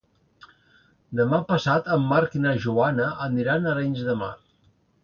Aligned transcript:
Demà 1.19 1.41
passat 1.51 1.91
en 1.97 2.09
Marc 2.13 2.41
i 2.41 2.43
na 2.47 2.57
Joana 2.65 3.13
aniran 3.31 3.71
a 3.71 3.73
Arenys 3.77 4.07
de 4.11 4.19
Mar. 4.25 4.37